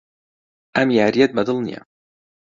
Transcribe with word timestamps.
ئەم 0.75 0.89
یارییەت 0.97 1.31
بەدڵ 1.37 1.57
نییە. 1.65 1.81